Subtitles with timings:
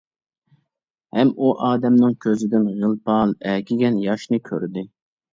[1.17, 4.85] ھەم ئۇ ئادەمنىڭ كۆزىدىن غىل-پال ئەگىگەن ياشنى كۆردى.